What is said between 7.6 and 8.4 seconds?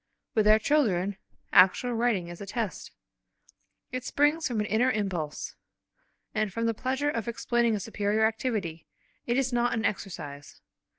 a superior